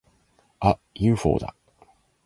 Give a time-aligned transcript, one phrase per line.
[0.61, 0.79] あっ！
[0.95, 1.55] ユーフォーだ！